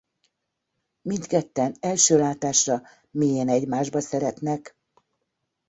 [1.01, 4.77] Mindketten első látásra mélyen egymásba szeretnek.